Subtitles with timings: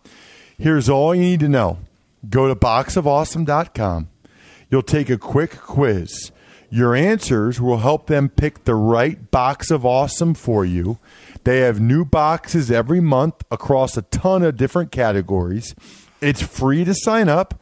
[0.56, 1.80] Here's all you need to know
[2.30, 4.08] go to boxofawesome.com.
[4.70, 6.32] You'll take a quick quiz.
[6.70, 10.98] Your answers will help them pick the right box of awesome for you.
[11.44, 15.74] They have new boxes every month across a ton of different categories.
[16.20, 17.60] It's free to sign up.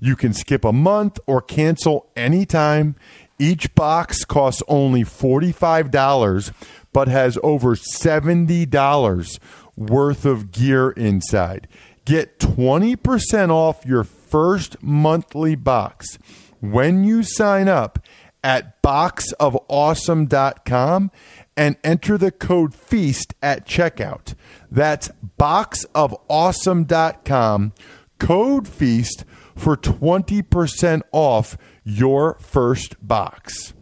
[0.00, 2.96] You can skip a month or cancel anytime.
[3.38, 6.52] Each box costs only $45
[6.92, 9.38] but has over $70
[9.76, 11.66] worth of gear inside.
[12.04, 16.18] Get 20% off your first monthly box
[16.60, 17.98] when you sign up
[18.44, 21.10] at boxofawesome.com
[21.56, 24.34] and enter the code FEAST at checkout.
[24.70, 27.72] That's boxofawesome.com,
[28.18, 29.24] code FEAST
[29.56, 33.74] for 20% off your first box.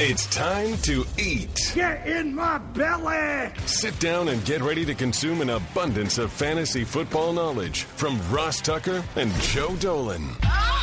[0.00, 1.72] It's time to eat.
[1.74, 3.50] Get in my belly!
[3.66, 8.60] Sit down and get ready to consume an abundance of fantasy football knowledge from Ross
[8.60, 10.36] Tucker and Joe Dolan.
[10.44, 10.77] Oh,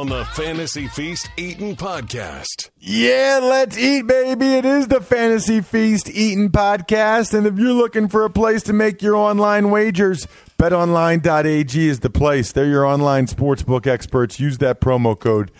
[0.00, 2.70] on the Fantasy Feast Eating Podcast.
[2.78, 4.54] Yeah, let's eat, baby.
[4.54, 7.34] It is the Fantasy Feast Eating Podcast.
[7.34, 10.26] And if you're looking for a place to make your online wagers,
[10.58, 12.50] betonline.ag is the place.
[12.50, 14.40] They're your online sportsbook experts.
[14.40, 15.50] Use that promo code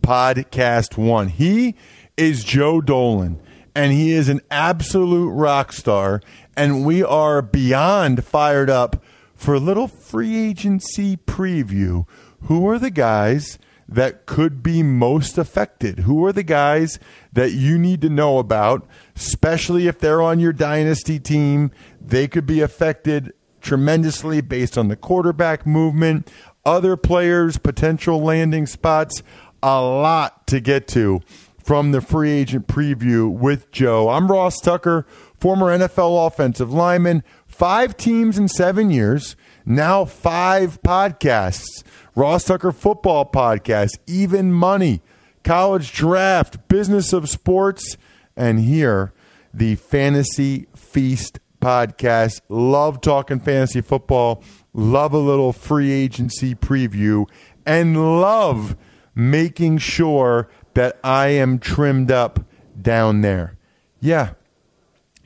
[0.00, 1.30] podcast1.
[1.30, 1.76] He
[2.16, 3.38] is Joe Dolan,
[3.76, 6.20] and he is an absolute rock star.
[6.56, 9.04] And we are beyond fired up
[9.36, 12.08] for a little free agency preview.
[12.46, 13.56] Who are the guys
[13.88, 16.00] that could be most affected?
[16.00, 16.98] Who are the guys
[17.32, 21.70] that you need to know about, especially if they're on your dynasty team?
[22.00, 26.30] They could be affected tremendously based on the quarterback movement,
[26.64, 29.22] other players, potential landing spots.
[29.62, 31.22] A lot to get to
[31.64, 34.10] from the free agent preview with Joe.
[34.10, 35.06] I'm Ross Tucker,
[35.40, 39.34] former NFL offensive lineman, five teams in seven years,
[39.64, 41.82] now five podcasts.
[42.16, 45.02] Ross Tucker Football Podcast, Even Money,
[45.42, 47.96] College Draft, Business of Sports,
[48.36, 49.12] and here,
[49.52, 52.40] the Fantasy Feast Podcast.
[52.48, 57.26] Love talking fantasy football, love a little free agency preview,
[57.66, 58.76] and love
[59.14, 62.40] making sure that I am trimmed up
[62.80, 63.56] down there.
[64.00, 64.34] Yeah.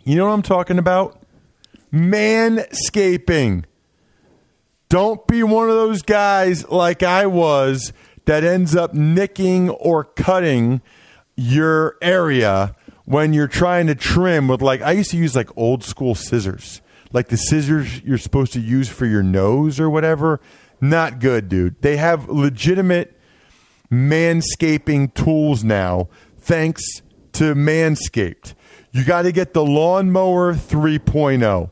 [0.04, 1.20] You know what I'm talking about?
[1.92, 3.64] Manscaping.
[4.88, 7.92] Don't be one of those guys like I was
[8.24, 10.80] that ends up nicking or cutting
[11.36, 15.84] your area when you're trying to trim with like I used to use like old
[15.84, 16.80] school scissors.
[17.12, 20.40] Like the scissors you're supposed to use for your nose or whatever.
[20.80, 21.80] Not good, dude.
[21.80, 23.18] They have legitimate
[23.90, 26.82] manscaping tools now thanks
[27.32, 28.54] to Manscaped.
[28.92, 31.70] You got to get the Lawnmower 3.0.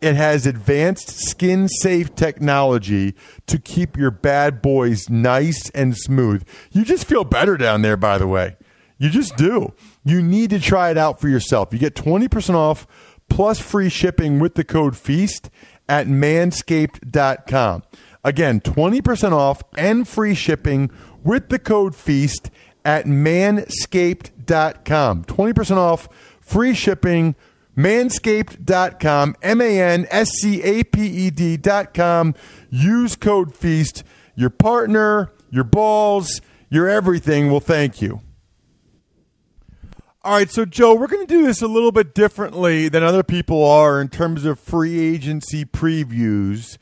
[0.00, 3.16] It has advanced skin safe technology
[3.46, 6.46] to keep your bad boys nice and smooth.
[6.70, 8.56] You just feel better down there, by the way.
[8.98, 9.72] You just do.
[10.04, 11.72] You need to try it out for yourself.
[11.72, 12.86] You get 20% off
[13.28, 15.50] plus free shipping with the code FEAST
[15.88, 17.82] at manscaped.com.
[18.24, 20.90] Again, 20% off and free shipping
[21.24, 22.50] with the code FEAST
[22.84, 25.24] at manscaped.com.
[25.24, 26.08] 20% off,
[26.40, 27.34] free shipping,
[27.78, 32.34] manscaped.com, M A N S C A P E D.com.
[32.68, 34.02] Use code FEAST.
[34.34, 38.20] Your partner, your balls, your everything will thank you.
[40.22, 43.22] All right, so Joe, we're going to do this a little bit differently than other
[43.22, 46.76] people are in terms of free agency previews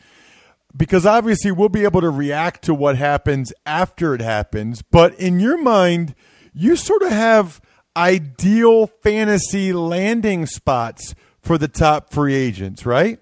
[0.77, 4.83] because obviously we'll be able to react to what happens after it happens.
[4.83, 6.15] But in your mind,
[6.53, 7.61] you sort of have
[7.97, 13.19] ideal fantasy landing spots for the top free agents, right?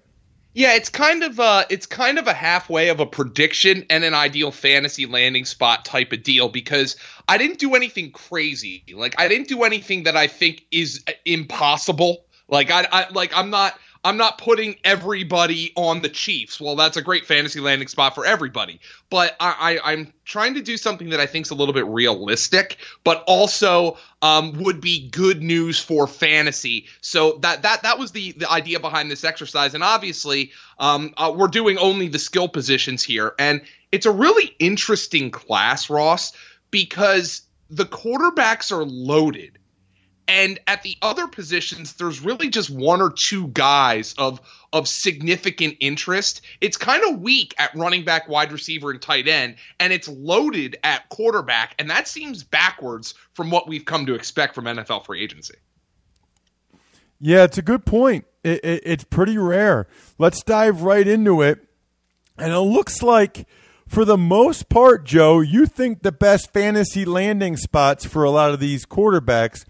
[0.53, 4.13] Yeah, it's kind of uh it's kind of a halfway of a prediction and an
[4.13, 6.95] ideal fantasy landing spot type of deal because
[7.27, 8.83] I didn't do anything crazy.
[8.93, 12.25] Like I didn't do anything that I think is impossible.
[12.47, 16.61] Like I, I like I'm not I'm not putting everybody on the Chiefs.
[16.61, 18.79] Well, that's a great fantasy landing spot for everybody.
[19.09, 22.77] But I, am trying to do something that I think is a little bit realistic,
[23.03, 26.85] but also um, would be good news for fantasy.
[27.01, 29.73] So that that that was the the idea behind this exercise.
[29.73, 33.61] And obviously, um, uh, we're doing only the skill positions here, and
[33.91, 36.31] it's a really interesting class, Ross,
[36.69, 37.41] because
[37.71, 39.57] the quarterbacks are loaded
[40.27, 44.41] And at the other positions, there's really just one or two guys of
[44.73, 46.41] of significant interest.
[46.61, 50.77] It's kind of weak at running back, wide receiver, and tight end, and it's loaded
[50.83, 55.21] at quarterback, and that seems backwards from what we've come to expect from NFL free
[55.21, 55.55] agency.
[57.19, 58.25] Yeah, it's a good point.
[58.43, 59.87] It, it, it's pretty rare.
[60.17, 61.65] Let's dive right into it.
[62.37, 63.47] And it looks like,
[63.87, 68.51] for the most part, Joe, you think the best fantasy landing spots for a lot
[68.51, 69.65] of these quarterbacks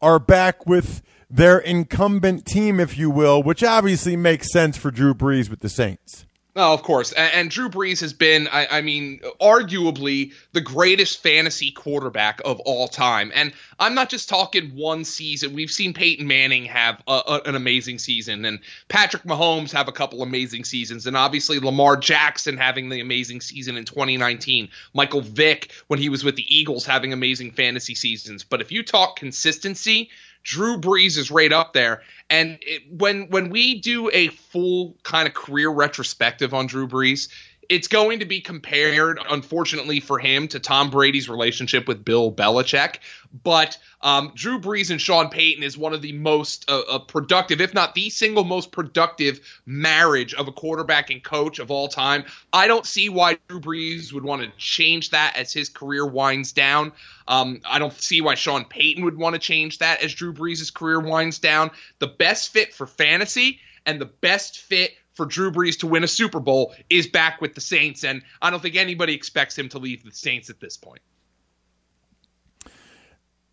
[0.00, 5.14] are back with their incumbent team, if you will, which obviously makes sense for Drew
[5.14, 6.26] Brees with the Saints.
[6.60, 7.12] Oh, of course.
[7.12, 12.58] And, and Drew Brees has been, I, I, mean, arguably the greatest fantasy quarterback of
[12.58, 13.30] all time.
[13.32, 15.54] And I'm not just talking one season.
[15.54, 18.58] We've seen Peyton Manning have a, a, an amazing season, and
[18.88, 23.76] Patrick Mahomes have a couple amazing seasons, and obviously Lamar Jackson having the amazing season
[23.76, 24.68] in 2019.
[24.94, 28.42] Michael Vick, when he was with the Eagles, having amazing fantasy seasons.
[28.42, 30.10] But if you talk consistency,
[30.42, 32.02] Drew Brees is right up there.
[32.30, 37.28] And it, when when we do a full kind of career retrospective on Drew Brees,
[37.68, 42.96] it's going to be compared, unfortunately for him, to Tom Brady's relationship with Bill Belichick.
[43.44, 47.60] But um, Drew Brees and Sean Payton is one of the most uh, uh, productive,
[47.60, 52.24] if not the single most productive marriage of a quarterback and coach of all time.
[52.54, 56.52] I don't see why Drew Brees would want to change that as his career winds
[56.52, 56.92] down.
[57.26, 60.72] Um, I don't see why Sean Payton would want to change that as Drew Brees'
[60.72, 61.70] career winds down.
[61.98, 66.08] The best fit for fantasy and the best fit for Drew Brees to win a
[66.08, 69.78] Super Bowl is back with the Saints, and I don't think anybody expects him to
[69.78, 71.02] leave the Saints at this point.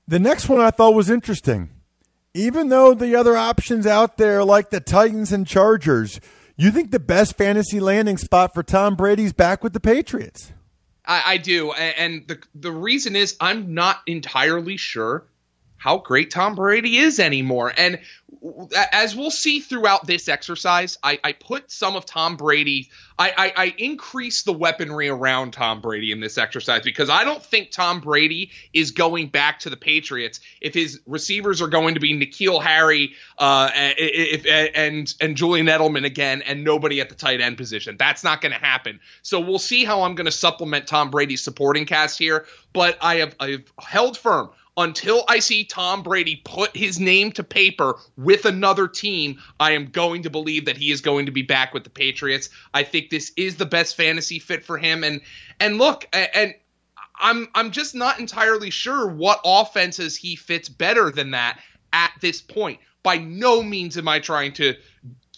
[0.07, 1.71] The next one I thought was interesting.
[2.35, 6.21] Even though the other options out there, like the Titans and Chargers,
[6.55, 10.53] you think the best fantasy landing spot for Tom Brady's back with the Patriots?
[11.03, 15.25] I, I do, and the the reason is I'm not entirely sure
[15.85, 17.71] how great Tom Brady is anymore.
[17.77, 17.99] And
[18.91, 22.89] as we'll see throughout this exercise, I, I put some of Tom Brady,
[23.19, 27.43] I, I, I increase the weaponry around Tom Brady in this exercise because I don't
[27.43, 31.99] think Tom Brady is going back to the Patriots if his receivers are going to
[31.99, 37.41] be N'Keal Harry uh, if, and and Julian Edelman again and nobody at the tight
[37.41, 37.95] end position.
[37.95, 38.99] That's not going to happen.
[39.21, 42.47] So we'll see how I'm going to supplement Tom Brady's supporting cast here.
[42.73, 47.43] But I have I've held firm until I see Tom Brady put his name to
[47.43, 51.41] paper with another team, I am going to believe that he is going to be
[51.41, 52.49] back with the Patriots.
[52.73, 55.03] I think this is the best fantasy fit for him.
[55.03, 55.21] And
[55.59, 56.53] and look, and
[57.19, 61.59] I'm I'm just not entirely sure what offenses he fits better than that
[61.93, 62.79] at this point.
[63.03, 64.75] By no means am I trying to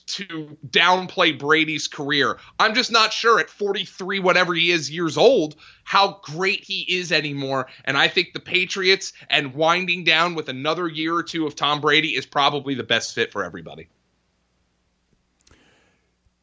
[0.08, 2.38] to downplay Brady's career.
[2.60, 7.12] I'm just not sure at 43, whatever he is years old, how great he is
[7.12, 7.68] anymore.
[7.86, 11.82] And I think the Patriots and winding down with another year or two of Tom
[11.82, 13.88] Brady is probably the best fit for everybody.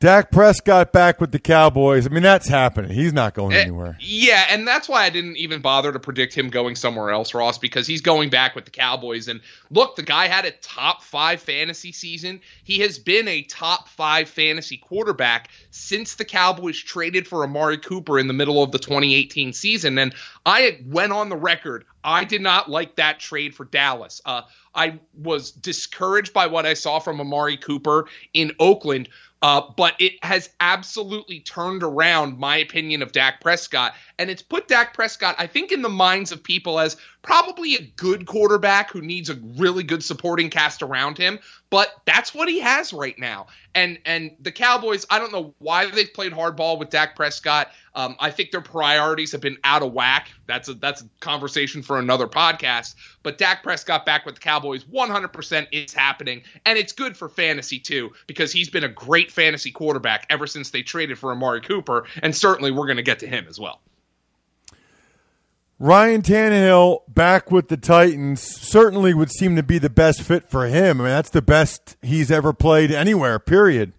[0.05, 2.07] Dak Prescott back with the Cowboys.
[2.07, 2.91] I mean, that's happening.
[2.91, 3.97] He's not going eh, anywhere.
[4.01, 7.57] yeah, and that's why I didn't even bother to predict him going somewhere else, Ross,
[7.57, 9.29] because he's going back with the Cowboys.
[9.29, 9.41] And
[9.71, 12.43] look, the guy had a top five fantasy season.
[12.65, 18.19] He has been a top five fantasy quarterback since the Cowboys traded for Amari Cooper
[18.19, 19.97] in the middle of the 2018 season.
[19.97, 20.15] And
[20.45, 21.87] I went on the record.
[22.05, 24.21] I did not like that trade for Dallas.
[24.27, 24.43] Uh,
[24.75, 29.09] I was discouraged by what I saw from Amari Cooper in Oakland
[29.45, 33.95] uh, but it has absolutely turned around my opinion of Dak Prescott.
[34.19, 37.81] And it's put Dak Prescott, I think, in the minds of people as probably a
[37.81, 41.39] good quarterback who needs a really good supporting cast around him.
[41.71, 43.47] But that's what he has right now.
[43.75, 47.73] And and the Cowboys, I don't know why they've played hardball with Dak Prescott.
[47.97, 50.31] Um, I think their priorities have been out of whack.
[50.47, 52.95] That's a that's a conversation for another podcast.
[53.23, 57.81] But Dak Prescott back with the Cowboys, 100% is happening, and it's good for fantasy
[57.81, 62.07] too because he's been a great fantasy quarterback ever since they traded for Amari Cooper,
[62.23, 63.81] and certainly we're going to get to him as well.
[65.85, 70.67] Ryan Tannehill back with the Titans certainly would seem to be the best fit for
[70.67, 70.99] him.
[70.99, 73.93] I mean, that's the best he's ever played anywhere, period.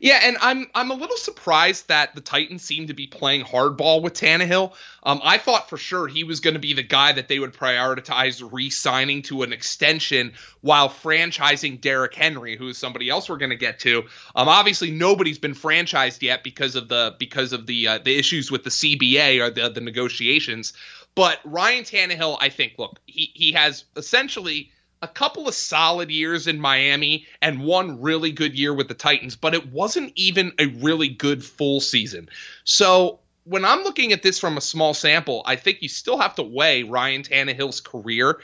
[0.00, 4.02] Yeah, and I'm I'm a little surprised that the Titans seem to be playing hardball
[4.02, 4.74] with Tannehill.
[5.02, 7.54] Um, I thought for sure he was going to be the guy that they would
[7.54, 13.50] prioritize re-signing to an extension while franchising Derrick Henry, who is somebody else we're going
[13.50, 14.04] to get to.
[14.34, 18.50] Um, obviously nobody's been franchised yet because of the because of the uh, the issues
[18.50, 20.74] with the CBA or the the negotiations.
[21.14, 24.70] But Ryan Tannehill, I think, look, he he has essentially
[25.02, 29.36] a couple of solid years in Miami and one really good year with the Titans,
[29.36, 32.28] but it wasn't even a really good full season.
[32.64, 36.34] So when I'm looking at this from a small sample, I think you still have
[36.34, 38.40] to weigh Ryan Tannehill's career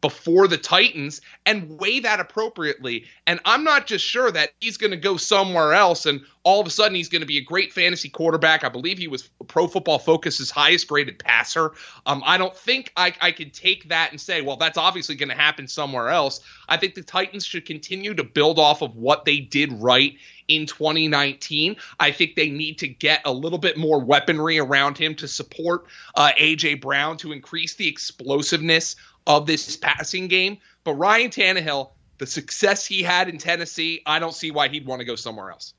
[0.00, 3.04] before the Titans and weigh that appropriately.
[3.26, 6.66] And I'm not just sure that he's going to go somewhere else and all of
[6.66, 8.64] a sudden he's going to be a great fantasy quarterback.
[8.64, 11.72] I believe he was Pro Football Focus's highest graded passer.
[12.06, 15.28] Um, I don't think I, I can take that and say, well, that's obviously going
[15.30, 16.40] to happen somewhere else.
[16.68, 20.14] I think the Titans should continue to build off of what they did right
[20.48, 21.76] in 2019.
[22.00, 25.86] I think they need to get a little bit more weaponry around him to support
[26.14, 28.96] uh, AJ Brown to increase the explosiveness
[29.28, 30.58] of this passing game.
[30.82, 35.00] But Ryan Tannehill, the success he had in Tennessee, I don't see why he'd want
[35.00, 35.74] to go somewhere else.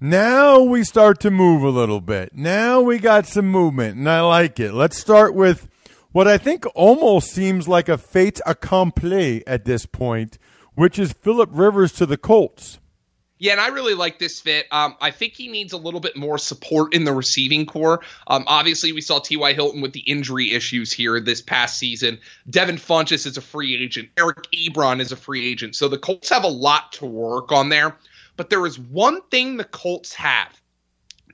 [0.00, 2.34] Now we start to move a little bit.
[2.34, 4.72] Now we got some movement, and I like it.
[4.72, 5.68] Let's start with
[6.12, 10.38] what I think almost seems like a fait accompli at this point,
[10.74, 12.78] which is Philip Rivers to the Colts.
[13.38, 14.66] Yeah, and I really like this fit.
[14.70, 18.00] Um, I think he needs a little bit more support in the receiving core.
[18.28, 19.52] Um, obviously, we saw T.Y.
[19.52, 22.18] Hilton with the injury issues here this past season.
[22.48, 24.08] Devin Funchess is a free agent.
[24.16, 25.76] Eric Ebron is a free agent.
[25.76, 27.96] So the Colts have a lot to work on there.
[28.36, 30.60] But there is one thing the Colts have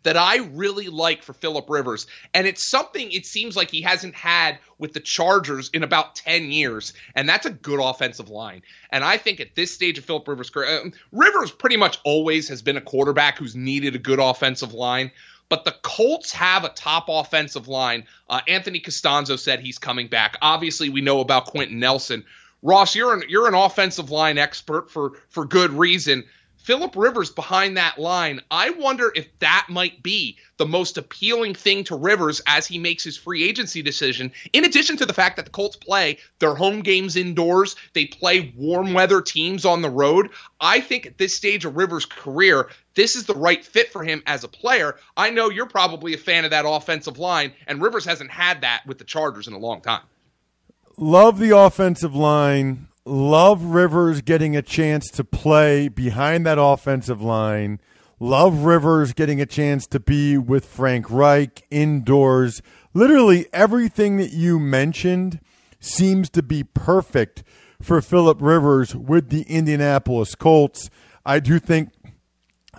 [0.02, 4.14] that I really like for Philip Rivers, and it's something it seems like he hasn't
[4.14, 8.62] had with the Chargers in about 10 years, and that's a good offensive line.
[8.90, 12.48] And I think at this stage of Philip Rivers' career, um, Rivers pretty much always
[12.48, 15.10] has been a quarterback who's needed a good offensive line.
[15.48, 18.06] But the Colts have a top offensive line.
[18.26, 20.38] Uh, Anthony Castonzo said he's coming back.
[20.40, 22.24] Obviously, we know about Quenton Nelson.
[22.62, 26.24] Ross, you're an you're an offensive line expert for for good reason.
[26.62, 31.82] Philip Rivers behind that line, I wonder if that might be the most appealing thing
[31.84, 34.30] to Rivers as he makes his free agency decision.
[34.52, 38.54] In addition to the fact that the Colts play their home games indoors, they play
[38.56, 40.30] warm weather teams on the road.
[40.60, 44.22] I think at this stage of Rivers' career, this is the right fit for him
[44.26, 44.96] as a player.
[45.16, 48.82] I know you're probably a fan of that offensive line, and Rivers hasn't had that
[48.86, 50.02] with the Chargers in a long time.
[50.96, 57.80] Love the offensive line love Rivers getting a chance to play behind that offensive line.
[58.20, 62.62] Love Rivers getting a chance to be with Frank Reich indoors.
[62.94, 65.40] Literally everything that you mentioned
[65.80, 67.42] seems to be perfect
[67.80, 70.88] for Philip Rivers with the Indianapolis Colts.
[71.26, 71.90] I do think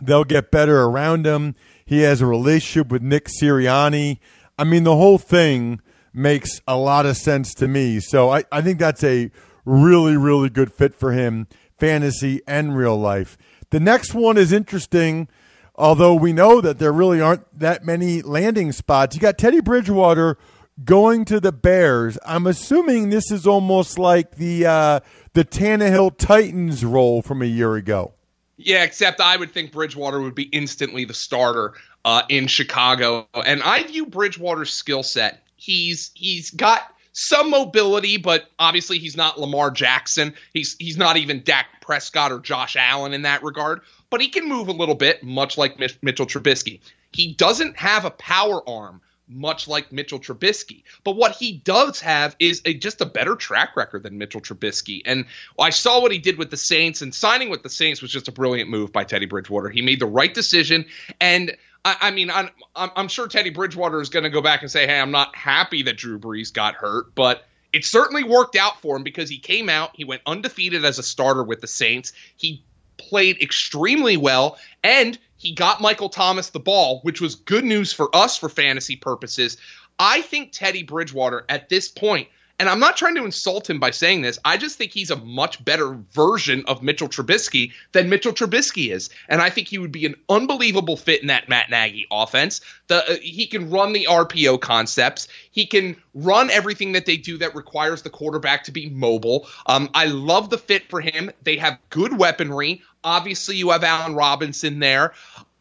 [0.01, 1.55] they'll get better around him.
[1.85, 4.19] He has a relationship with Nick Sirianni.
[4.57, 5.81] I mean, the whole thing
[6.13, 7.99] makes a lot of sense to me.
[7.99, 9.29] So I, I think that's a
[9.65, 13.37] really, really good fit for him, fantasy and real life.
[13.69, 15.27] The next one is interesting,
[15.75, 19.15] although we know that there really aren't that many landing spots.
[19.15, 20.37] You got Teddy Bridgewater
[20.83, 22.17] going to the Bears.
[22.25, 24.99] I'm assuming this is almost like the uh,
[25.33, 28.13] the Tannehill Titans role from a year ago.
[28.57, 31.73] Yeah, except I would think Bridgewater would be instantly the starter
[32.05, 35.43] uh, in Chicago, and I view Bridgewater's skill set.
[35.55, 36.81] He's he's got
[37.13, 40.33] some mobility, but obviously he's not Lamar Jackson.
[40.53, 44.49] He's he's not even Dak Prescott or Josh Allen in that regard, but he can
[44.49, 46.81] move a little bit, much like Mitchell Trubisky.
[47.11, 50.83] He doesn't have a power arm much like Mitchell Trubisky.
[51.03, 55.01] But what he does have is a, just a better track record than Mitchell Trubisky.
[55.05, 55.25] And
[55.59, 58.27] I saw what he did with the Saints, and signing with the Saints was just
[58.27, 59.69] a brilliant move by Teddy Bridgewater.
[59.69, 60.85] He made the right decision,
[61.19, 61.55] and
[61.85, 64.87] I, I mean, I'm, I'm sure Teddy Bridgewater is going to go back and say,
[64.87, 68.95] "Hey, I'm not happy that Drew Brees got hurt, but." It certainly worked out for
[68.95, 72.13] him because he came out, he went undefeated as a starter with the Saints.
[72.37, 72.61] He
[72.97, 78.15] played extremely well, and he got Michael Thomas the ball, which was good news for
[78.15, 79.57] us for fantasy purposes.
[79.99, 82.27] I think Teddy Bridgewater at this point
[82.59, 84.39] and I'm not trying to insult him by saying this.
[84.45, 89.09] I just think he's a much better version of Mitchell Trubisky than Mitchell Trubisky is.
[89.27, 92.61] And I think he would be an unbelievable fit in that Matt Nagy offense.
[92.87, 95.27] The, uh, he can run the RPO concepts.
[95.51, 99.47] He can run everything that they do that requires the quarterback to be mobile.
[99.65, 101.31] Um, I love the fit for him.
[101.41, 102.83] They have good weaponry.
[103.03, 105.13] Obviously, you have Allen Robinson there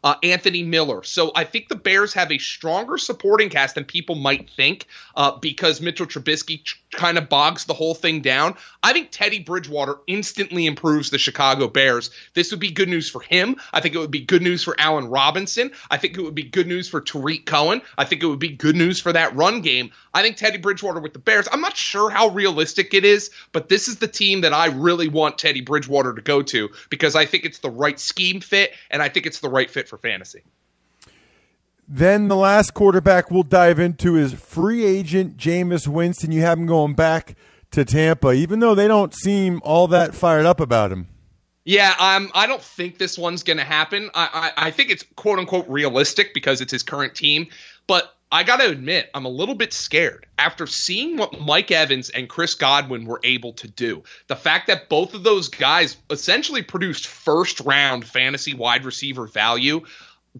[0.03, 1.03] uh, Anthony Miller.
[1.03, 5.37] So I think the Bears have a stronger supporting cast than people might think uh,
[5.37, 8.55] because Mitchell Trubisky kind of bogs the whole thing down.
[8.83, 12.11] I think Teddy Bridgewater instantly improves the Chicago Bears.
[12.33, 13.55] This would be good news for him.
[13.71, 15.71] I think it would be good news for Allen Robinson.
[15.89, 17.81] I think it would be good news for Tarik Cohen.
[17.97, 19.91] I think it would be good news for that run game.
[20.13, 23.69] I think Teddy Bridgewater with the Bears, I'm not sure how realistic it is, but
[23.69, 27.25] this is the team that I really want Teddy Bridgewater to go to because I
[27.25, 30.43] think it's the right scheme fit and I think it's the right fit for fantasy.
[31.87, 36.31] Then the last quarterback we'll dive into is free agent Jameis Winston.
[36.31, 37.35] You have him going back
[37.71, 41.07] to Tampa, even though they don't seem all that fired up about him.
[41.65, 44.09] Yeah, um, I don't think this one's going to happen.
[44.13, 47.47] I, I, I think it's quote unquote realistic because it's his current team.
[47.87, 52.09] But I got to admit, I'm a little bit scared after seeing what Mike Evans
[52.09, 54.03] and Chris Godwin were able to do.
[54.27, 59.85] The fact that both of those guys essentially produced first round fantasy wide receiver value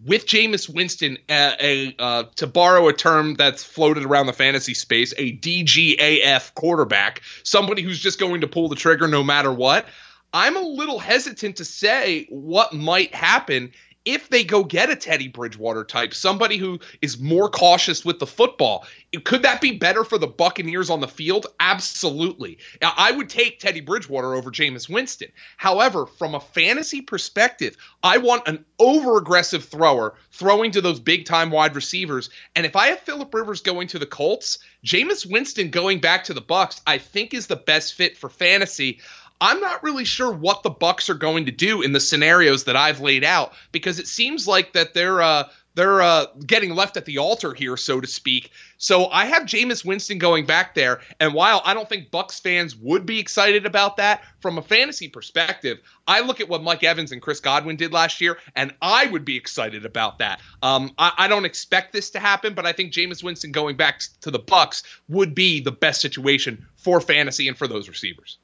[0.04, 5.14] with Jameis Winston, a uh, to borrow a term that's floated around the fantasy space,
[5.16, 9.86] a DGAF quarterback, somebody who's just going to pull the trigger no matter what.
[10.34, 13.70] I'm a little hesitant to say what might happen
[14.04, 18.26] if they go get a Teddy Bridgewater type, somebody who is more cautious with the
[18.26, 18.84] football.
[19.24, 21.46] Could that be better for the Buccaneers on the field?
[21.58, 22.58] Absolutely.
[22.82, 25.28] I would take Teddy Bridgewater over Jameis Winston.
[25.56, 31.24] However, from a fantasy perspective, I want an over aggressive thrower throwing to those big
[31.24, 32.28] time wide receivers.
[32.54, 36.34] And if I have Philip Rivers going to the Colts, Jameis Winston going back to
[36.34, 39.00] the Bucs, I think is the best fit for fantasy.
[39.40, 42.76] I'm not really sure what the Bucs are going to do in the scenarios that
[42.76, 47.04] I've laid out because it seems like that they're uh, they're uh, getting left at
[47.04, 48.52] the altar here, so to speak.
[48.78, 52.76] So I have Jameis Winston going back there, and while I don't think Bucs fans
[52.76, 57.12] would be excited about that from a fantasy perspective, I look at what Mike Evans
[57.12, 60.40] and Chris Godwin did last year, and I would be excited about that.
[60.62, 64.00] Um, I, I, don't expect this to happen, but I think Jameis Winston going back
[64.20, 68.38] to the Bucs would be the best situation for fantasy and for those receivers.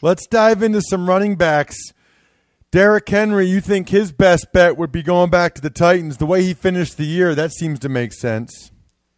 [0.00, 1.76] Let's dive into some running backs.
[2.70, 6.18] Derrick Henry, you think his best bet would be going back to the Titans?
[6.18, 8.70] The way he finished the year, that seems to make sense.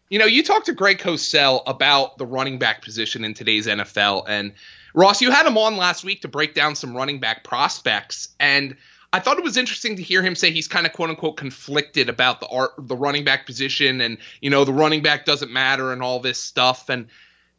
[0.09, 4.25] You know, you talked to Greg Cosell about the running back position in today's NFL,
[4.29, 4.53] and
[4.95, 8.77] Ross, you had him on last week to break down some running back prospects, and
[9.13, 12.09] I thought it was interesting to hear him say he's kind of quote unquote conflicted
[12.09, 15.93] about the art, the running back position, and you know the running back doesn't matter
[15.93, 17.07] and all this stuff, and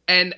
[0.07, 0.35] and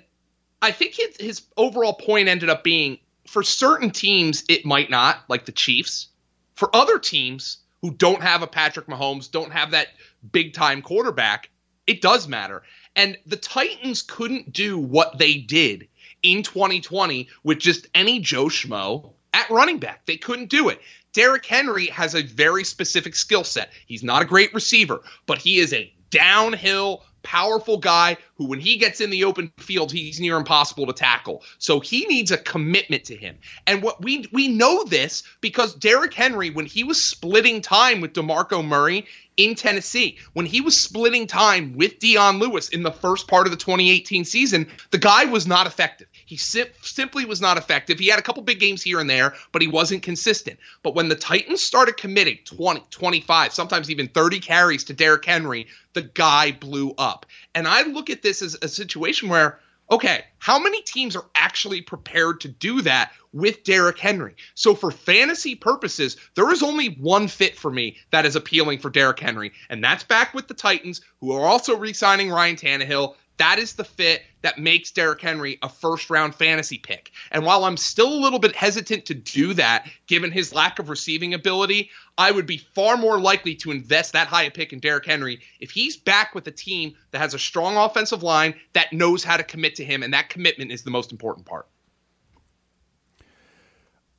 [0.64, 5.20] I think his, his overall point ended up being for certain teams, it might not,
[5.28, 6.08] like the Chiefs.
[6.56, 9.88] For other teams who don't have a Patrick Mahomes, don't have that
[10.32, 11.50] big time quarterback,
[11.86, 12.64] it does matter.
[12.96, 15.90] And the Titans couldn't do what they did
[16.22, 20.06] in 2020 with just any Joe Schmo at running back.
[20.06, 20.80] They couldn't do it.
[21.12, 23.70] Derrick Henry has a very specific skill set.
[23.86, 28.78] He's not a great receiver, but he is a downhill powerful guy who, when he
[28.78, 31.44] gets in the open field, he's near impossible to tackle.
[31.58, 33.38] So he needs a commitment to him.
[33.66, 38.14] And what we we know this because Derrick Henry, when he was splitting time with
[38.14, 39.06] DeMarco Murray
[39.38, 43.52] in Tennessee, when he was splitting time with Dion Lewis in the first part of
[43.52, 46.08] the 2018 season, the guy was not effective.
[46.34, 48.00] He sim- simply was not effective.
[48.00, 50.60] He had a couple big games here and there, but he wasn't consistent.
[50.82, 55.68] But when the Titans started committing 20, 25, sometimes even 30 carries to Derrick Henry,
[55.94, 57.28] the guy blew up.
[57.54, 59.60] And I look at this as a situation where,
[59.92, 64.36] okay, how many teams are actually prepared to do that with Derrick Henry?
[64.56, 68.90] So for fantasy purposes, there is only one fit for me that is appealing for
[68.90, 73.58] Derrick Henry, and that's back with the Titans, who are also re-signing Ryan Tannehill that
[73.58, 77.12] is the fit that makes Derrick Henry a first round fantasy pick.
[77.32, 80.90] And while I'm still a little bit hesitant to do that, given his lack of
[80.90, 84.80] receiving ability, I would be far more likely to invest that high a pick in
[84.80, 88.94] Derrick Henry if he's back with a team that has a strong offensive line that
[88.94, 90.04] knows how to commit to him.
[90.04, 91.68] And that commitment is the most important part.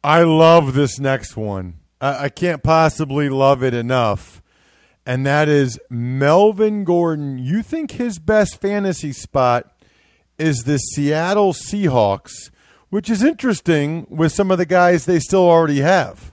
[0.02, 1.74] I love this next one.
[2.00, 4.42] I, I can't possibly love it enough
[5.06, 7.38] and that is Melvin Gordon.
[7.38, 9.70] You think his best fantasy spot
[10.38, 12.50] is the Seattle Seahawks,
[12.90, 16.32] which is interesting with some of the guys they still already have.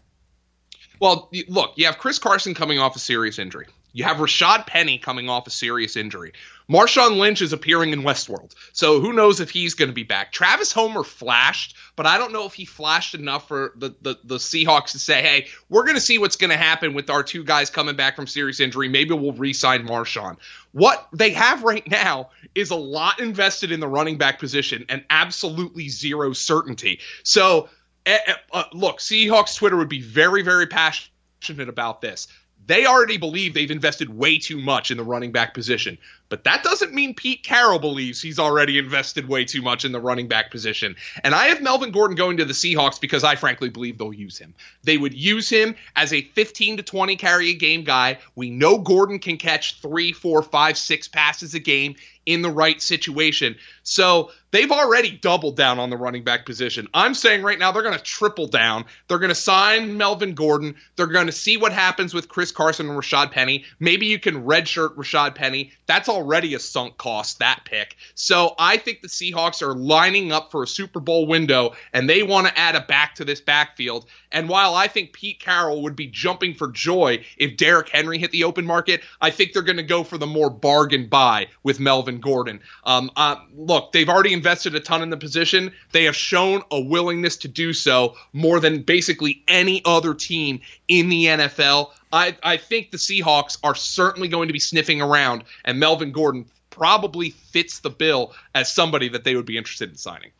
[0.99, 3.65] Well, look, you have Chris Carson coming off a serious injury.
[3.93, 6.33] You have Rashad Penny coming off a serious injury.
[6.71, 10.31] Marshawn Lynch is appearing in Westworld, so who knows if he's going to be back.
[10.31, 14.37] Travis Homer flashed, but I don't know if he flashed enough for the, the, the
[14.37, 17.43] Seahawks to say, hey, we're going to see what's going to happen with our two
[17.43, 18.87] guys coming back from serious injury.
[18.87, 20.37] Maybe we'll re sign Marshawn.
[20.71, 25.03] What they have right now is a lot invested in the running back position and
[25.09, 27.01] absolutely zero certainty.
[27.23, 27.67] So,
[28.05, 28.17] uh,
[28.53, 32.29] uh, look, Seahawks Twitter would be very, very passionate about this
[32.67, 35.97] they already believe they've invested way too much in the running back position.
[36.31, 39.99] But that doesn't mean Pete Carroll believes he's already invested way too much in the
[39.99, 40.95] running back position.
[41.25, 44.37] And I have Melvin Gordon going to the Seahawks because I frankly believe they'll use
[44.37, 44.55] him.
[44.83, 48.17] They would use him as a 15 to 20 carry a game guy.
[48.35, 52.81] We know Gordon can catch three, four, five, six passes a game in the right
[52.81, 53.55] situation.
[53.83, 56.87] So they've already doubled down on the running back position.
[56.93, 58.85] I'm saying right now they're going to triple down.
[59.07, 60.75] They're going to sign Melvin Gordon.
[60.95, 63.65] They're going to see what happens with Chris Carson and Rashad Penny.
[63.79, 65.71] Maybe you can redshirt Rashad Penny.
[65.87, 67.97] That's all already a sunk cost, that pick.
[68.13, 72.21] So I think the Seahawks are lining up for a Super Bowl window and they
[72.21, 74.05] want to add a back to this backfield.
[74.31, 78.31] And while I think Pete Carroll would be jumping for joy if Derrick Henry hit
[78.31, 81.79] the open market, I think they're going to go for the more bargain buy with
[81.79, 82.61] Melvin Gordon.
[82.83, 85.73] Um, uh, look, they've already invested a ton in the position.
[85.91, 91.09] They have shown a willingness to do so more than basically any other team in
[91.09, 91.91] the NFL.
[92.11, 96.45] I, I think the Seahawks are certainly going to be sniffing around, and Melvin Gordon
[96.69, 100.31] probably fits the bill as somebody that they would be interested in signing.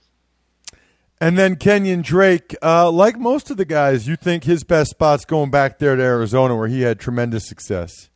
[1.20, 5.24] And then Kenyon Drake, uh, like most of the guys, you think his best spot's
[5.24, 8.11] going back there to Arizona, where he had tremendous success.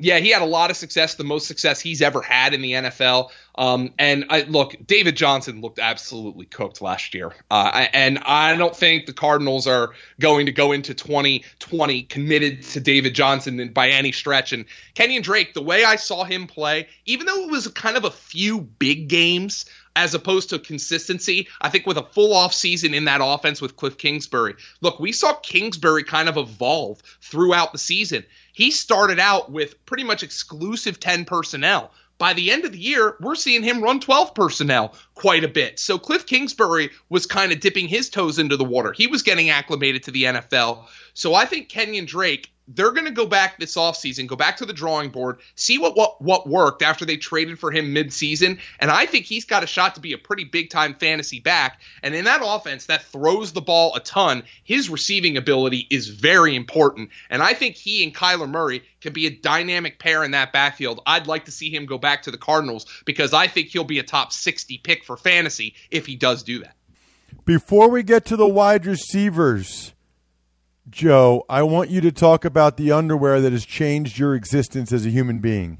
[0.00, 2.72] Yeah, he had a lot of success, the most success he's ever had in the
[2.72, 3.30] NFL.
[3.54, 7.32] Um, and I, look, David Johnson looked absolutely cooked last year.
[7.50, 12.80] Uh, and I don't think the Cardinals are going to go into 2020 committed to
[12.80, 14.52] David Johnson by any stretch.
[14.52, 18.04] And Kenyon Drake, the way I saw him play, even though it was kind of
[18.04, 21.48] a few big games, as opposed to consistency.
[21.60, 25.12] I think with a full off season in that offense with Cliff Kingsbury, look, we
[25.12, 28.24] saw Kingsbury kind of evolve throughout the season.
[28.52, 31.92] He started out with pretty much exclusive 10 personnel.
[32.18, 35.78] By the end of the year, we're seeing him run 12 personnel quite a bit.
[35.78, 38.92] So Cliff Kingsbury was kind of dipping his toes into the water.
[38.92, 40.84] He was getting acclimated to the NFL.
[41.14, 44.66] So I think Kenyon Drake they're going to go back this offseason, go back to
[44.66, 48.58] the drawing board, see what, what what worked after they traded for him midseason.
[48.78, 51.80] And I think he's got a shot to be a pretty big time fantasy back.
[52.02, 56.54] And in that offense that throws the ball a ton, his receiving ability is very
[56.54, 57.10] important.
[57.28, 61.00] And I think he and Kyler Murray can be a dynamic pair in that backfield.
[61.06, 63.98] I'd like to see him go back to the Cardinals because I think he'll be
[63.98, 66.74] a top 60 pick for fantasy if he does do that.
[67.44, 69.94] Before we get to the wide receivers,
[70.90, 75.06] Joe, I want you to talk about the underwear that has changed your existence as
[75.06, 75.78] a human being.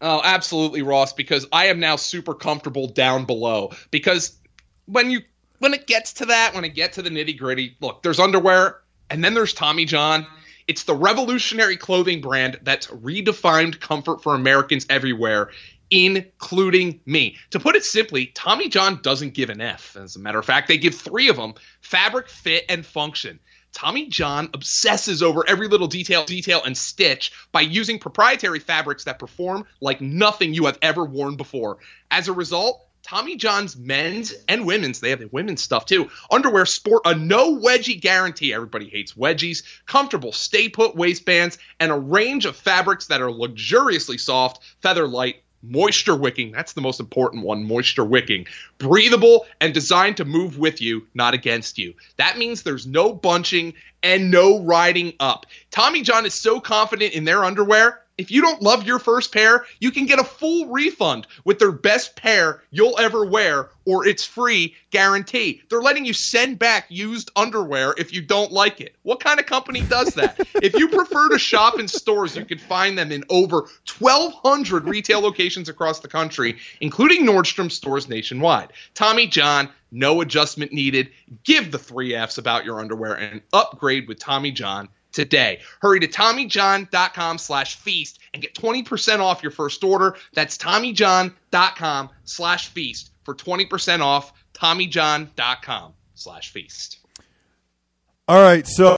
[0.00, 3.72] Oh, absolutely, Ross, because I am now super comfortable down below.
[3.90, 4.38] Because
[4.86, 5.20] when you
[5.58, 8.80] when it gets to that, when it gets to the nitty gritty, look, there's underwear
[9.10, 10.26] and then there's Tommy John.
[10.66, 15.50] It's the revolutionary clothing brand that's redefined comfort for Americans everywhere,
[15.90, 17.36] including me.
[17.50, 19.96] To put it simply, Tommy John doesn't give an F.
[19.96, 23.40] As a matter of fact, they give three of them fabric, fit, and function.
[23.72, 29.18] Tommy John obsesses over every little detail, detail, and stitch by using proprietary fabrics that
[29.18, 31.78] perform like nothing you have ever worn before.
[32.10, 36.66] As a result, Tommy John's men's and women's, they have the women's stuff too, underwear
[36.66, 38.52] sport a no wedgie guarantee.
[38.52, 44.18] Everybody hates wedgies, comfortable stay put waistbands, and a range of fabrics that are luxuriously
[44.18, 46.52] soft, feather light, moisture wicking.
[46.52, 48.46] That's the most important one moisture wicking.
[48.78, 51.94] Breathable and designed to move with you, not against you.
[52.16, 55.46] That means there's no bunching and no riding up.
[55.70, 58.02] Tommy John is so confident in their underwear.
[58.18, 61.70] If you don't love your first pair, you can get a full refund with their
[61.70, 65.62] best pair you'll ever wear, or it's free guarantee.
[65.70, 68.96] They're letting you send back used underwear if you don't like it.
[69.02, 70.36] What kind of company does that?
[70.56, 73.66] if you prefer to shop in stores, you can find them in over
[73.98, 78.72] 1,200 retail locations across the country, including Nordstrom stores nationwide.
[78.94, 81.10] Tommy John, no adjustment needed.
[81.44, 85.60] Give the three F's about your underwear and upgrade with Tommy John today.
[85.80, 90.16] Hurry to TommyJohn.com slash feast and get 20% off your first order.
[90.34, 94.32] That's TommyJohn.com slash feast for 20% off.
[94.54, 96.98] TommyJohn.com slash feast.
[98.26, 98.96] All right, so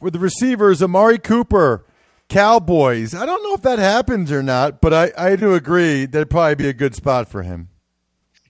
[0.00, 1.84] with the receivers, Amari Cooper,
[2.28, 3.14] Cowboys.
[3.14, 6.54] I don't know if that happens or not, but I, I do agree that'd probably
[6.54, 7.68] be a good spot for him.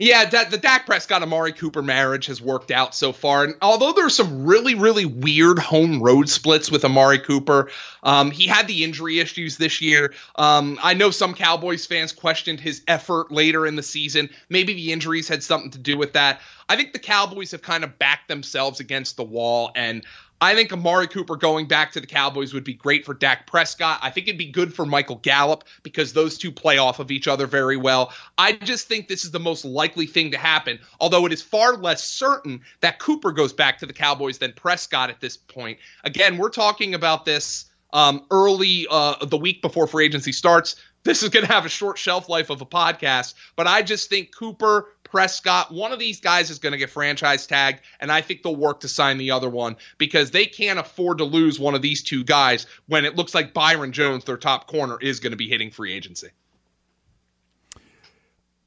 [0.00, 3.44] Yeah, that, the Dak Prescott Amari Cooper marriage has worked out so far.
[3.44, 7.70] And although there's some really, really weird home road splits with Amari Cooper,
[8.02, 10.12] um, he had the injury issues this year.
[10.34, 14.30] Um, I know some Cowboys fans questioned his effort later in the season.
[14.48, 16.40] Maybe the injuries had something to do with that.
[16.68, 20.04] I think the Cowboys have kind of backed themselves against the wall, and
[20.40, 24.00] I think Amari Cooper going back to the Cowboys would be great for Dak Prescott.
[24.02, 27.28] I think it'd be good for Michael Gallup because those two play off of each
[27.28, 28.12] other very well.
[28.36, 31.76] I just think this is the most likely thing to happen, although it is far
[31.76, 35.78] less certain that Cooper goes back to the Cowboys than Prescott at this point.
[36.02, 40.76] Again, we're talking about this um, early uh, the week before free agency starts.
[41.04, 44.08] This is going to have a short shelf life of a podcast, but I just
[44.08, 48.20] think Cooper, Prescott, one of these guys is going to get franchise tagged, and I
[48.20, 51.76] think they'll work to sign the other one because they can't afford to lose one
[51.76, 55.30] of these two guys when it looks like Byron Jones, their top corner, is going
[55.30, 56.30] to be hitting free agency.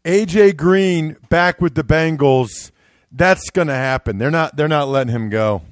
[0.06, 2.72] AJ Green back with the Bengals.
[3.12, 4.18] That's going to happen.
[4.18, 4.56] They're not.
[4.56, 5.64] They're not letting him go.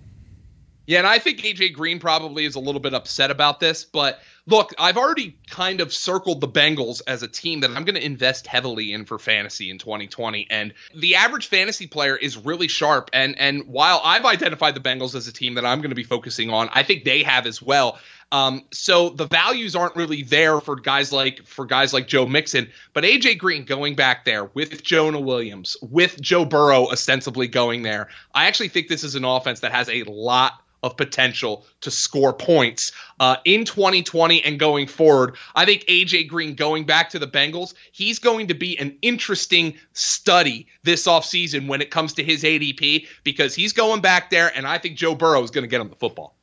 [0.88, 4.20] Yeah, and I think AJ Green probably is a little bit upset about this, but
[4.48, 8.06] look, I've already kind of circled the Bengals as a team that I'm going to
[8.06, 10.48] invest heavily in for fantasy in 2020.
[10.50, 13.10] And the average fantasy player is really sharp.
[13.14, 16.04] And and while I've identified the Bengals as a team that I'm going to be
[16.04, 17.98] focusing on, I think they have as well.
[18.32, 22.70] Um, so the values aren't really there for guys like for guys like Joe Mixon,
[22.94, 28.10] but AJ Green going back there with Jonah Williams, with Joe Burrow ostensibly going there.
[28.34, 32.34] I actually think this is an offense that has a lot of potential to score
[32.34, 35.36] points uh, in 2020 and going forward.
[35.56, 39.76] I think AJ Green going back to the Bengals, he's going to be an interesting
[39.94, 44.68] study this offseason when it comes to his ADP because he's going back there, and
[44.68, 46.36] I think Joe Burrow is going to get him the football.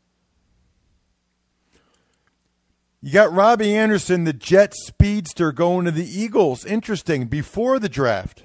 [3.05, 6.65] You got Robby Anderson, the Jet speedster, going to the Eagles.
[6.65, 7.27] Interesting.
[7.27, 8.45] Before the draft.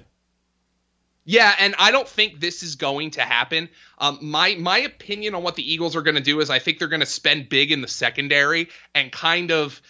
[1.30, 3.68] Yeah, and I don't think this is going to happen.
[3.98, 6.78] Um, my my opinion on what the Eagles are going to do is I think
[6.78, 9.82] they're going to spend big in the secondary and kind of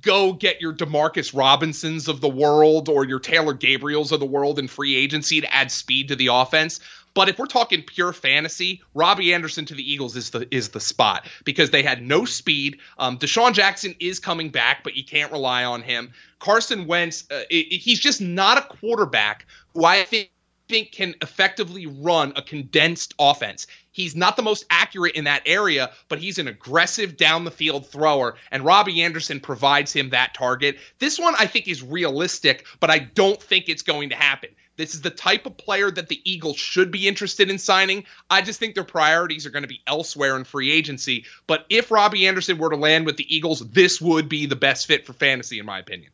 [0.00, 4.60] go get your Demarcus Robinsons of the world or your Taylor Gabriels of the world
[4.60, 6.78] in free agency to add speed to the offense.
[7.14, 10.78] But if we're talking pure fantasy, Robby Anderson to the Eagles is the is the
[10.78, 12.78] spot because they had no speed.
[12.96, 16.12] Um, DeSean Jackson is coming back, but you can't rely on him.
[16.38, 20.30] Carson Wentz, uh, it, it, he's just not a quarterback who I think
[20.68, 23.66] think can effectively run a condensed offense.
[23.92, 27.86] He's not the most accurate in that area, but he's an aggressive down the field
[27.86, 30.76] thrower, and Robby Anderson provides him that target.
[30.98, 34.50] This one I think is realistic, but I don't think it's going to happen.
[34.76, 38.04] This is the type of player that the Eagles should be interested in signing.
[38.28, 41.24] I just think their priorities are going to be elsewhere in free agency.
[41.46, 44.86] But if Robby Anderson were to land with the Eagles, this would be the best
[44.86, 46.12] fit for fantasy, in my opinion.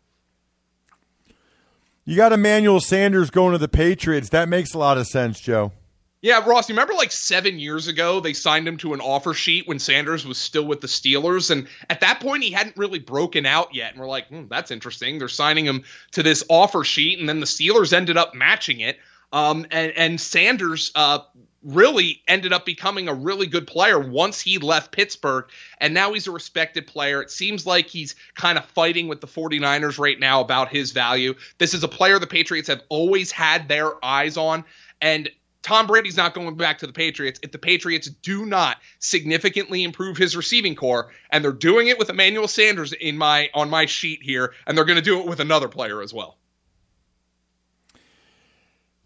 [2.05, 4.31] You got Emmanuel Sanders going to the Patriots.
[4.31, 5.73] That makes a lot of sense, Joe.
[6.21, 9.67] Yeah, Ross, you remember like seven years ago, they signed him to an offer sheet
[9.67, 11.51] when Sanders was still with the Steelers.
[11.51, 13.93] And at that point, he hadn't really broken out yet.
[13.93, 15.19] And we're like, hmm, that's interesting.
[15.19, 17.19] They're signing him to this offer sheet.
[17.19, 18.99] And then the Steelers ended up matching it.
[19.33, 21.21] Um, and, and Sanders uh,
[21.63, 25.45] really ended up becoming a really good player once he left Pittsburgh.
[25.79, 27.23] And now he's a respected player.
[27.23, 31.35] It seems like he's kind of fighting with the 49ers right now about his value.
[31.59, 34.65] This is a player the Patriots have always had their eyes on.
[35.01, 35.31] And
[35.63, 40.17] Tom Brady's not going back to the Patriots if the Patriots do not significantly improve
[40.17, 44.23] his receiving core, and they're doing it with Emmanuel Sanders in my on my sheet
[44.23, 46.37] here, and they're going to do it with another player as well.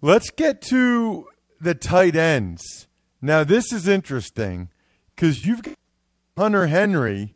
[0.00, 1.28] Let's get to
[1.60, 2.86] the tight ends.
[3.20, 4.68] Now, this is interesting
[5.14, 5.74] because you've got
[6.36, 7.34] Hunter Henry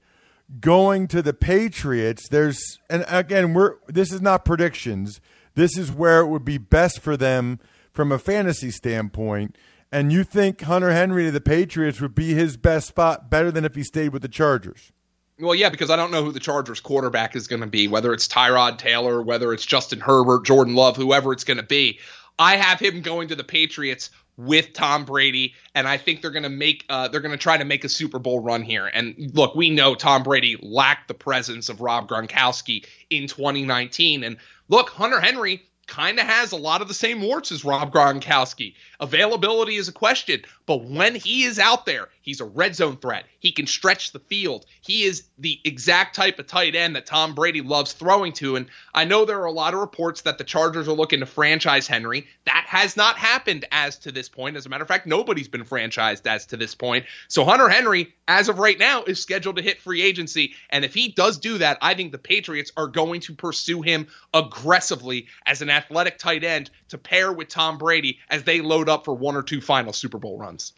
[0.60, 2.28] going to the Patriots.
[2.28, 5.20] There's, and again, we're this is not predictions.
[5.54, 7.58] This is where it would be best for them
[7.92, 9.56] from a fantasy standpoint.
[9.92, 13.64] And you think Hunter Henry to the Patriots would be his best spot, better than
[13.64, 14.92] if he stayed with the Chargers?
[15.40, 18.12] Well, yeah, because I don't know who the Chargers quarterback is going to be, whether
[18.12, 21.98] it's Tyrod Taylor, whether it's Justin Herbert, Jordan Love, whoever it's going to be.
[22.40, 26.44] I have him going to the Patriots with Tom Brady, and I think they're going
[26.44, 28.86] to make uh, they're going to try to make a Super Bowl run here.
[28.86, 34.38] And look, we know Tom Brady lacked the presence of Rob Gronkowski in 2019, and
[34.70, 38.74] look, Hunter Henry kind of has a lot of the same warts as Rob Gronkowski.
[39.00, 43.24] Availability is a question, but when he is out there, he's a red zone threat.
[43.40, 44.66] He can stretch the field.
[44.80, 48.56] He is the exact type of tight end that Tom Brady loves throwing to.
[48.56, 51.26] And I know there are a lot of reports that the Chargers are looking to
[51.26, 52.26] franchise Henry.
[52.44, 54.56] That has not happened as to this point.
[54.56, 57.06] As a matter of fact, nobody's been franchised as to this point.
[57.28, 60.54] So Hunter Henry, as of right now, is scheduled to hit free agency.
[60.68, 64.06] And if he does do that, I think the Patriots are going to pursue him
[64.32, 69.04] aggressively as an athletic tight end to pair with Tom Brady as they load up
[69.04, 70.72] for one or two final Super Bowl runs.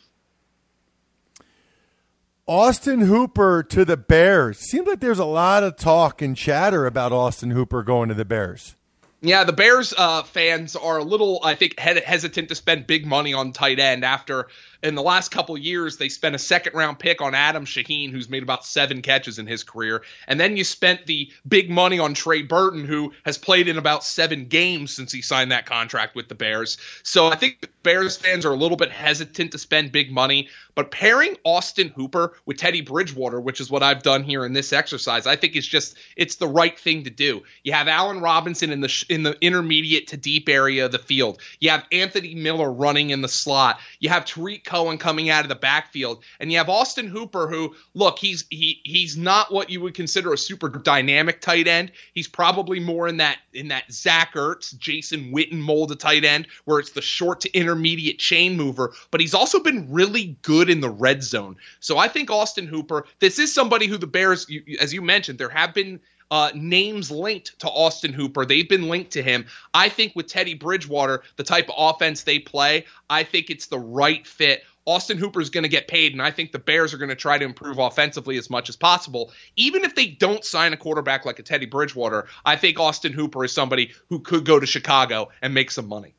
[2.46, 4.58] Austin Hooper to the Bears.
[4.58, 8.24] Seems like there's a lot of talk and chatter about Austin Hooper going to the
[8.24, 8.74] Bears.
[9.20, 13.32] Yeah, the Bears uh, fans are a little, I think, hesitant to spend big money
[13.32, 14.48] on tight end after
[14.83, 18.29] in the last couple years, they spent a second round pick on Adam Shaheen, who's
[18.29, 20.03] made about seven catches in his career.
[20.27, 24.05] And then you spent the big money on Trey Burton, who has played in about
[24.05, 26.79] seven games since he signed that contract with the Bears.
[27.05, 30.49] So I think Bears fans are a little bit hesitant to spend big money.
[30.75, 34.73] But pairing Austin Hooper with Teddy Bridgewater, which is what I've done here in this
[34.73, 37.42] exercise, I think is just it's the right thing to do.
[37.62, 41.40] You have Allen Robinson in the in the intermediate to deep area of the field.
[41.61, 43.81] You have Anthony Miller running in the slot.
[44.01, 47.74] You have Tarik Cohen coming out of the backfield, and you have Austin Hooper, who
[47.92, 51.92] look, he's he he's not what you would consider a super dynamic tight end.
[52.14, 56.48] He's probably more in that in that Zach Ertz, Jason Witten mold of tight end,
[56.64, 58.94] where it's the short to intermediate chain mover.
[59.11, 61.56] But he's also been really good in the red zone.
[61.80, 65.38] So I think Austin Hooper, this is somebody who the Bears, you, as you mentioned,
[65.38, 66.00] there have been
[66.33, 68.47] uh, names linked to Austin Hooper.
[68.47, 69.45] They've been linked to him.
[69.75, 73.79] I think with Teddy Bridgewater, the type of offense they play, I think it's the
[73.79, 74.64] right fit.
[74.87, 77.14] Austin Hooper is going to get paid, and I think the Bears are going to
[77.14, 79.31] try to improve offensively as much as possible.
[79.57, 83.45] Even if they don't sign a quarterback like a Teddy Bridgewater, I think Austin Hooper
[83.45, 86.14] is somebody who could go to Chicago and make some money.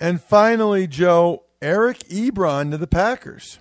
[0.00, 3.58] And finally, Joe, Eric Ebron to the Packers.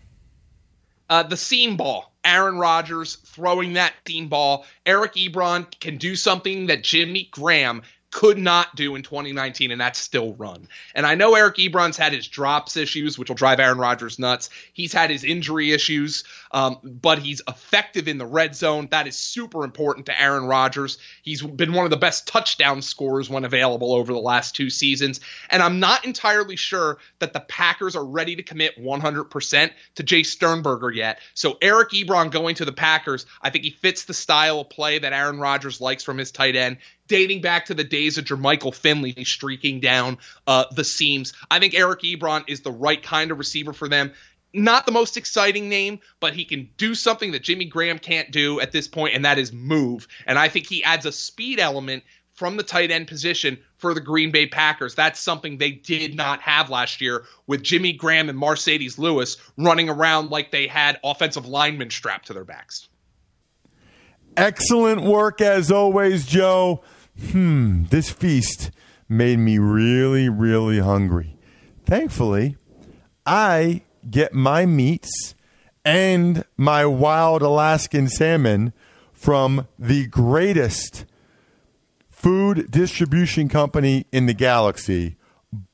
[1.09, 2.10] Uh, the seam ball.
[2.23, 4.65] Aaron Rodgers throwing that seam ball.
[4.85, 7.81] Eric Ebron can do something that Jimmy Graham
[8.11, 10.67] could not do in 2019, and that's still run.
[10.93, 14.49] And I know Eric Ebron's had his drops issues, which will drive Aaron Rodgers nuts.
[14.73, 18.89] He's had his injury issues, um, but he's effective in the red zone.
[18.91, 20.97] That is super important to Aaron Rodgers.
[21.23, 25.21] He's been one of the best touchdown scorers when available over the last two seasons.
[25.49, 30.25] And I'm not entirely sure that the Packers are ready to commit 100% to Jace
[30.25, 31.19] Sternberger yet.
[31.33, 34.99] So Eric Ebron going to the Packers, I think he fits the style of play
[34.99, 36.77] that Aaron Rodgers likes from his tight end
[37.11, 41.33] dating back to the days of Jermichael Finley streaking down uh, the seams.
[41.51, 44.13] I think Eric Ebron is the right kind of receiver for them.
[44.53, 48.61] Not the most exciting name, but he can do something that Jimmy Graham can't do
[48.61, 50.07] at this point, and that is move.
[50.25, 53.99] And I think he adds a speed element from the tight end position for the
[53.99, 54.95] Green Bay Packers.
[54.95, 59.89] That's something they did not have last year with Jimmy Graham and Marcedes Lewis running
[59.89, 62.87] around like they had offensive linemen strapped to their backs.
[64.37, 66.83] Excellent work as always, Joe.
[67.29, 68.71] Hmm, this feast
[69.07, 71.37] made me really, really hungry.
[71.85, 72.57] Thankfully,
[73.25, 75.35] I get my meats
[75.85, 78.73] and my wild Alaskan salmon
[79.13, 81.05] from the greatest
[82.09, 85.15] food distribution company in the galaxy,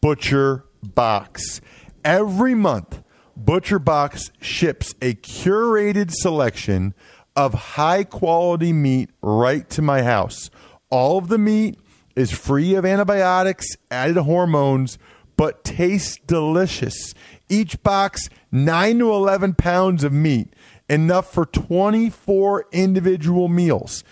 [0.02, 1.62] Butcher Box.
[2.04, 3.02] Every month,
[3.36, 6.94] Butcher Box ships a curated selection
[7.36, 10.50] of high quality meat right to my house.
[10.90, 11.78] All of the meat
[12.16, 14.98] is free of antibiotics, added hormones,
[15.36, 17.14] but tastes delicious.
[17.50, 20.54] Each box, 9 to 11 pounds of meat,
[20.90, 24.04] enough for 24 individual meals.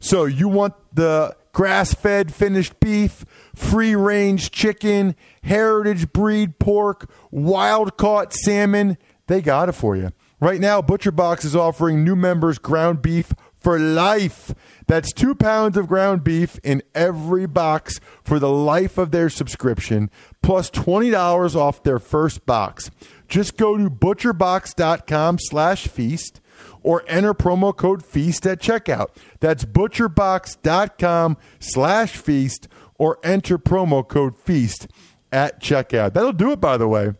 [0.00, 7.96] So you want the grass fed finished beef, free range chicken, heritage breed pork, wild
[7.96, 8.98] caught salmon.
[9.26, 10.12] They got it for you.
[10.38, 13.32] Right now, Butcher Box is offering new members ground beef
[13.66, 14.54] for life.
[14.86, 20.08] That's two pounds of ground beef in every box for the life of their subscription,
[20.40, 22.92] plus $20 off their first box.
[23.26, 26.40] Just go to butcherbox.com slash feast
[26.84, 29.08] or enter promo code feast at checkout.
[29.40, 34.86] That's butcherbox.com slash feast or enter promo code feast
[35.32, 36.12] at checkout.
[36.12, 37.14] That'll do it, by the way,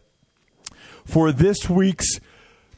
[1.04, 2.20] for this week's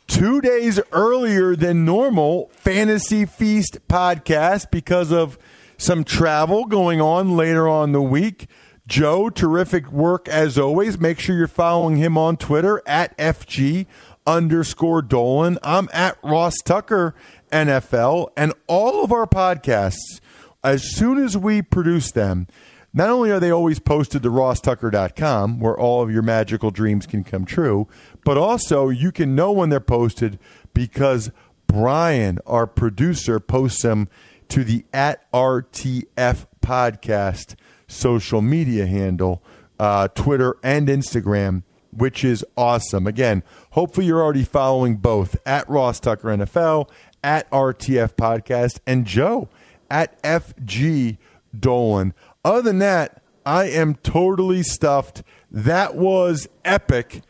[0.09, 5.39] two days earlier than normal Fantasy Feast podcast because of
[5.77, 8.49] some travel going on later on the week.
[8.87, 10.99] Joe, terrific work as always.
[10.99, 13.87] Make sure you're following him on Twitter at FG
[14.27, 15.59] underscore Dolan.
[15.63, 17.15] I'm at Ross Tucker
[17.53, 20.21] NFL and all of our podcasts,
[20.65, 22.47] as soon as we produce them,
[22.93, 27.23] not only are they always posted to rosstucker.com, where all of your magical dreams can
[27.23, 27.87] come true,
[28.29, 30.39] but also you can know when they're posted
[30.75, 31.31] because
[31.67, 34.07] Brian, our producer, posts them
[34.51, 37.55] to the at RTF podcast
[37.87, 39.43] social media handle,
[39.81, 43.07] uh, Twitter and Instagram, which is awesome.
[43.07, 46.91] Again, hopefully you're already following both at Ross Tucker NFL,
[47.25, 49.49] at RTF podcast, and Joe
[49.91, 51.17] at FG
[51.59, 52.13] Dolan.
[52.45, 55.23] Other than that, I am totally stuffed.
[55.51, 57.23] That was epic.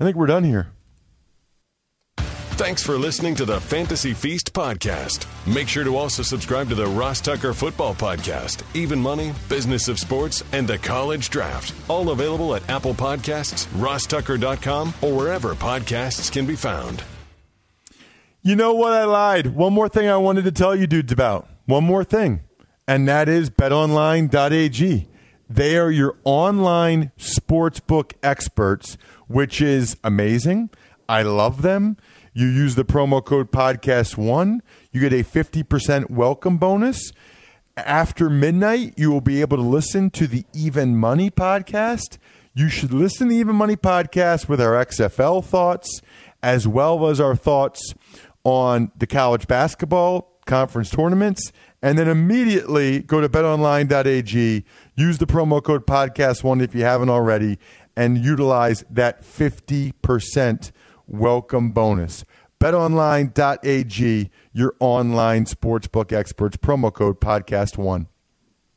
[0.00, 0.68] I think we're done here.
[2.56, 5.26] Thanks for listening to the Fantasy Feast podcast.
[5.52, 9.98] Make sure to also subscribe to the Ross Tucker Football Podcast, Even Money, Business of
[9.98, 11.74] Sports, and the College Draft.
[11.88, 17.02] All available at Apple Podcasts, rosstucker.com, or wherever podcasts can be found.
[18.42, 18.92] You know what?
[18.92, 19.48] I lied.
[19.48, 21.48] One more thing I wanted to tell you dudes about.
[21.66, 22.42] One more thing.
[22.86, 25.08] And that is betonline.ag.
[25.48, 28.96] They are your online sportsbook experts,
[29.32, 30.70] which is amazing.
[31.08, 31.96] I love them.
[32.34, 37.12] You use the promo code podcast1, you get a 50% welcome bonus.
[37.76, 42.18] After midnight, you will be able to listen to the Even Money podcast.
[42.54, 46.02] You should listen to Even Money Podcast with our XFL thoughts,
[46.42, 47.94] as well as our thoughts
[48.44, 51.52] on the college basketball conference tournaments,
[51.82, 54.64] and then immediately go to betonline.ag,
[54.96, 57.58] use the promo code podcast1 if you haven't already,
[57.96, 60.72] and utilize that 50%
[61.06, 62.24] welcome bonus.
[62.60, 68.06] BetOnline.ag, your online sportsbook experts, promo code podcast1.